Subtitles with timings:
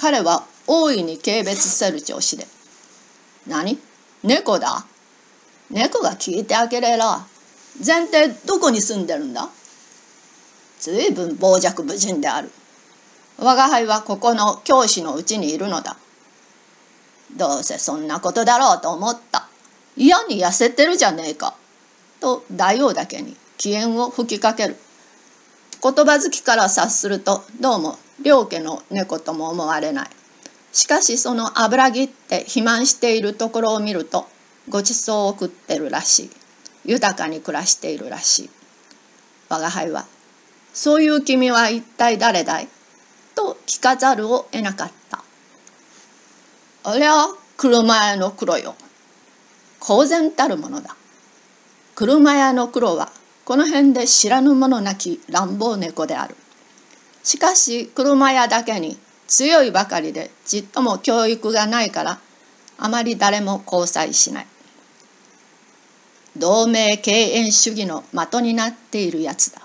[0.00, 2.46] 彼は大いに軽蔑せる調子で
[3.48, 3.78] 「何？
[4.22, 4.86] 猫だ？
[5.70, 7.26] 猫が聞いてあげれら。
[7.84, 9.48] 前提どこに住んでるんだ？
[10.80, 12.50] ずいぶん傍若無人である。
[13.38, 15.96] 我が輩はここの教師のうちにいるのだ。
[17.36, 19.48] どうせそんなことだろうと思った。
[19.96, 21.54] 嫌に痩せてるじゃねえか。
[22.20, 24.76] と大王だけに機嫌を吹きかける。
[25.80, 30.10] 言葉好きから察するとどうも両家の猫とも思われない。
[30.72, 34.26] しかしその油ぎって肥満しているところを見ると
[34.68, 36.30] ごちそうを食ってるらしい。
[36.84, 38.50] 豊かに暮らしているらしい。
[39.48, 40.06] 我が輩は
[40.74, 42.68] 「そういう君は一体誰だい?」
[43.34, 45.22] と聞かざるを得なかった。
[46.84, 48.74] ありゃ車屋の黒よ。
[49.78, 50.96] 公然たるものだ。
[51.94, 53.10] 車屋の黒は
[53.48, 56.36] この辺で知らぬ者なき乱暴猫である。
[57.22, 62.20] しかし車屋だけに強いばかりでちっとも教育がないから
[62.76, 64.46] あまり誰も交際しない。
[66.36, 69.62] 同盟敬遠主義の的になっているやつだ。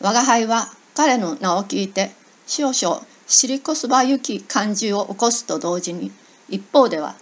[0.00, 2.12] 我が輩は彼の名を聞いて
[2.46, 6.12] 少々尻こすばゆき感じを起こすと同時に
[6.48, 7.16] 一方では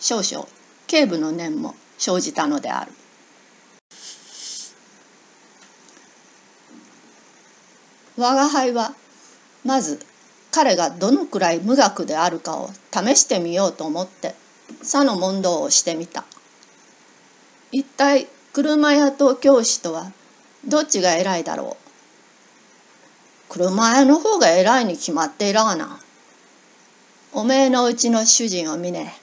[0.00, 0.48] 少々
[0.88, 2.97] 警部の念も生じたのである。
[8.18, 8.94] 我が輩は
[9.64, 10.00] まず
[10.50, 14.34] 彼がどのくらい無学であるかを試してみようと思って
[14.82, 16.24] さの問答をしてみた。
[17.70, 20.10] 一体車屋と教師とは
[20.66, 21.76] どっちが偉いだろ
[23.48, 23.52] う？
[23.52, 26.00] 車屋の方が偉いに決まっていらがな。
[27.32, 29.14] おめえのうちの主人を見ね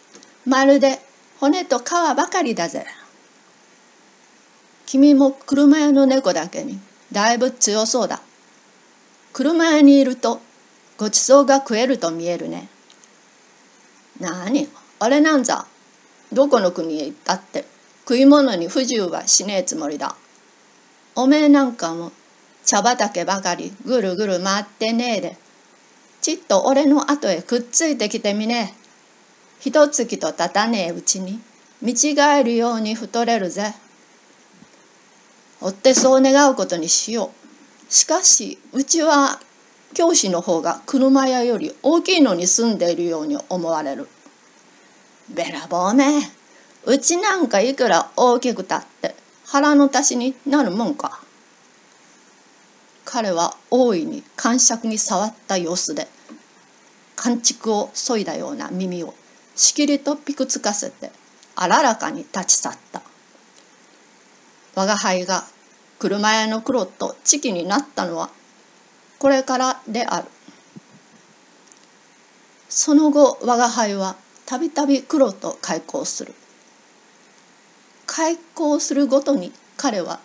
[0.45, 0.99] まるで
[1.39, 1.83] 骨と皮
[2.15, 2.85] ばかりだぜ。
[4.85, 6.79] 君も車屋の猫だけに
[7.11, 8.21] だいぶ強そうだ。
[9.35, 10.39] 車屋にいると
[10.95, 12.69] ごちそうが食えると見えるね。
[14.17, 15.65] なにあれなんざ？
[16.31, 17.65] どこの国へ行ったって？
[18.07, 20.15] 食い物に不自由はしねえつもりだ。
[21.15, 22.13] おめえなんかも
[22.63, 25.37] 茶畑ばかりぐるぐる回ってねえで
[26.21, 29.67] ちっと俺の後へくっついてきてみねえ。
[29.67, 31.41] 一月とたたねえうちに
[31.81, 33.73] 見違えるように太れるぜ。
[35.59, 37.44] 追ってそう願うことにしよう。
[37.95, 39.39] しかしうちは
[39.93, 44.09] 教師の方が車屋より大きいのに住んでいるように思われる。
[45.33, 46.19] べらぼうめ
[46.83, 51.21] うちなんかいくら大きくたって腹の足しになるもんか。
[53.05, 56.09] 彼は大いに感触に触った様子で
[57.15, 59.13] 感畜を削いだような耳を
[59.55, 61.11] しきりとピクつかせて
[61.55, 63.01] あららかに立ち去った。
[64.75, 65.45] 我が輩が
[65.99, 68.29] 車屋の黒と知己になったのは
[69.19, 70.27] これからである。
[72.67, 76.33] その後我が輩はたびたび黒と開口する。
[78.05, 80.19] 開口するごとに彼は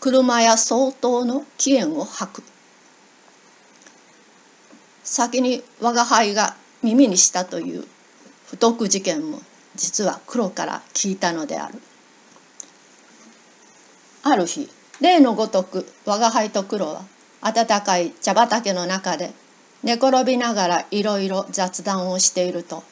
[0.00, 2.42] 車や相当の起源を吐く。
[5.02, 7.84] 先に我が輩が耳にしたという
[8.46, 9.40] 不徳事件も
[9.74, 11.80] 実は黒から聞いたのである。
[14.22, 17.02] ある日例のごとく我が輩と黒は
[17.42, 19.32] 暖かい茶畑の中で
[19.82, 22.82] 寝転びながらいろいろ雑談をしていると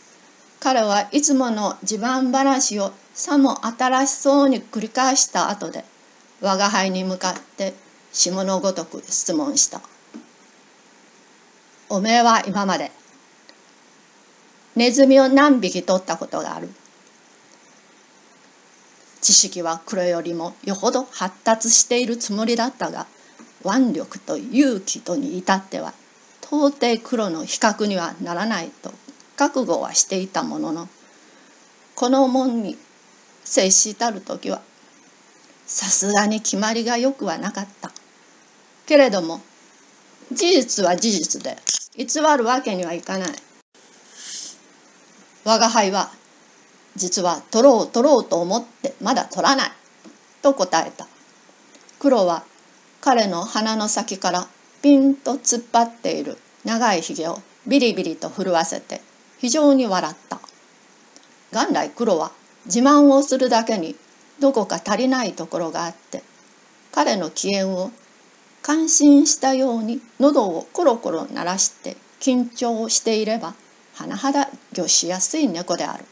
[0.61, 5.85] 彼はいつもの自慢話をさも新しそうに繰り返した後で
[6.41, 7.75] 我が輩に向かって
[8.13, 9.81] 下のごとく質問した
[11.89, 12.93] 「おめえは今まで
[14.77, 16.69] ネズミを何匹取ったことがある?」
[19.23, 23.07] 知識は黒よりもよほど発達しているつもりだったが
[23.65, 25.95] 腕力と勇気とに至っては
[26.43, 28.93] 到底黒の比較にはならないと
[29.37, 30.89] 覚悟はしていたものの
[31.95, 32.77] この門に
[33.45, 34.61] 接したる時は
[35.67, 37.91] さすがに決まりがよくはなかった。
[38.87, 39.41] けれども
[40.33, 41.57] 事実は事実で
[41.97, 43.29] 偽るわけにはいかない。
[45.45, 46.11] 我が輩は
[46.97, 49.71] 実は取ろう取ろうと思ってまだ取らない
[50.43, 51.07] と答えた。
[51.99, 52.45] 黒は
[53.01, 54.49] 彼の鼻の先から
[54.83, 59.01] ピンと突っ張っている長いひげをビリビリと震わせて
[59.39, 60.41] 非常に笑った。
[61.53, 62.33] 元来黒は
[62.67, 63.97] 自慢をするだけに
[64.41, 66.23] どこか足りないところがあって
[66.93, 67.91] 彼の機嫌を
[68.63, 73.55] 感心したように喉をコロコロ鳴らして緊張していれば
[73.97, 76.05] 甚だ御しやすい猫である。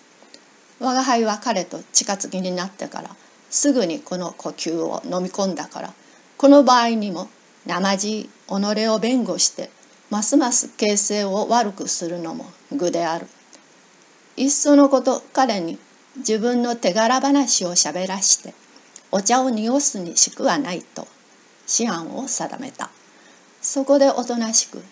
[0.81, 3.11] 我が輩は彼と近づきになってから
[3.51, 5.93] すぐにこの呼吸を飲み込んだから
[6.39, 7.29] この場合にも
[7.67, 9.71] 生地己を弁護して
[10.09, 13.27] ますます形勢を悪くするのも愚である。
[14.37, 15.79] いっそのこと彼に
[16.17, 18.55] 自分の手柄話をしゃべらして
[19.13, 21.07] お茶を濁すにしくはないと
[21.79, 22.91] 思案を定めた。
[23.61, 24.83] そこでおとなしく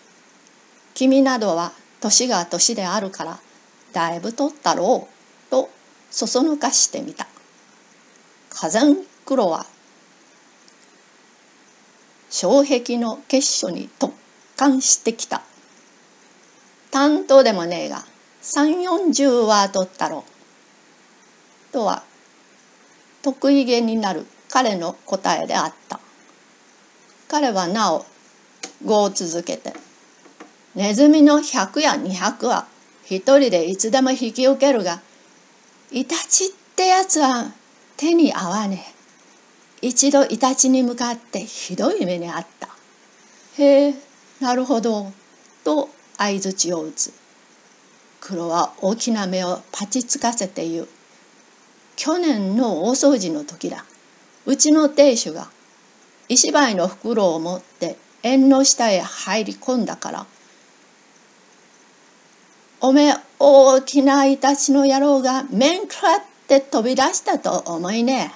[0.93, 3.39] 「君などは年が年であるから
[3.91, 5.13] だいぶ取ったろう」
[6.11, 7.27] そそのかしてみた。
[8.49, 9.65] 火山黒は
[12.29, 14.11] 障壁の結所に突
[14.57, 15.41] 貫してきた。
[16.91, 18.05] 担当でもねえが
[18.41, 20.23] 3 4 0は取ったろ
[21.69, 21.73] う。
[21.73, 22.03] とは
[23.21, 25.99] 得意げになる彼の答えであった。
[27.27, 28.05] 彼はなお
[28.83, 29.73] 語を続けて
[30.75, 32.65] 「ネズミの100や200は
[33.05, 35.01] 一人でいつでも引き受けるが
[35.91, 37.51] イタチってやつは
[37.97, 38.93] 手に合わね
[39.81, 39.87] え。
[39.87, 42.69] 一度イタチに向かってひどい目にあった。
[43.57, 43.95] へえ
[44.39, 45.11] なるほど。
[45.63, 47.11] と相づちを打つ。
[48.21, 50.87] 黒は大きな目をパチつかせて言う。
[51.95, 53.83] 去年の大掃除の時だ。
[54.45, 55.49] うちの亭主が
[56.27, 60.25] 石灰の袋を持って縁の下へ入り込んだから。
[62.79, 68.33] おめえ大きなイタチの野郎が面食らって飛び出したと思いね。